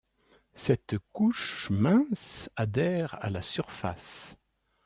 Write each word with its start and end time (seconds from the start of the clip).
Cette 0.53 0.95
couche 1.13 1.69
mince 1.69 2.49
adhère 2.55 3.23
à 3.23 3.29
la 3.29 3.43
surface. 3.43 4.35